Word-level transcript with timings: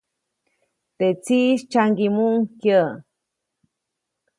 Teʼ 0.97 1.15
tsiʼis 1.23 1.61
tsyaŋgiʼmuʼuŋ 1.69 2.39
kyäʼ. 2.61 2.89